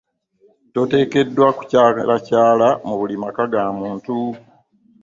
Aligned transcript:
Toteekeddwa 0.73 1.47
kukyalakyala 1.57 2.67
mu 2.85 2.93
buli 2.99 3.15
maka 3.23 3.43
ga 3.51 3.63
muntu. 3.79 4.15